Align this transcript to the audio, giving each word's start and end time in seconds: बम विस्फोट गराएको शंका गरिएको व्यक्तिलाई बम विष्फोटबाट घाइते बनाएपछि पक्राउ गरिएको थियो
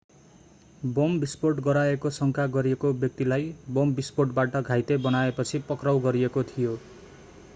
बम 0.93 1.17
विस्फोट 1.19 1.59
गराएको 1.59 2.09
शंका 2.09 2.45
गरिएको 2.47 2.91
व्यक्तिलाई 2.95 3.53
बम 3.69 3.93
विष्फोटबाट 3.93 4.57
घाइते 4.57 4.97
बनाएपछि 5.03 5.59
पक्राउ 5.69 5.99
गरिएको 5.99 6.43
थियो 6.45 6.77